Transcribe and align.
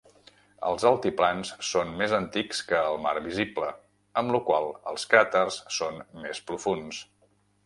Els 0.69 0.85
altiplans 0.91 1.51
són 1.71 1.91
més 1.99 2.15
antics 2.19 2.63
que 2.71 2.79
el 2.93 2.97
mar 3.03 3.13
visible, 3.27 3.69
amb 4.23 4.35
lo 4.37 4.41
qual 4.49 4.67
els 4.93 5.07
cràters 5.13 5.61
són 5.79 6.03
més 6.27 6.43
profunds. 6.51 7.05